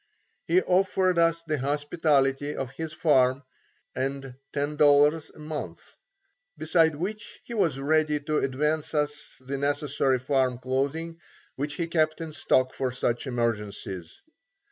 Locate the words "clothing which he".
10.57-11.85